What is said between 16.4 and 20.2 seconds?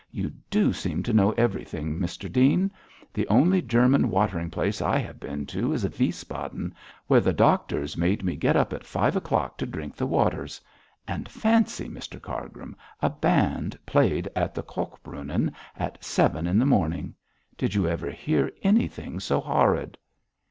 in the morning. Did you ever hear anything so horrid?'